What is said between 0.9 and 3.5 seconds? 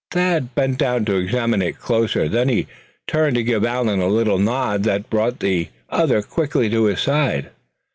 to examine closer. Then he turned to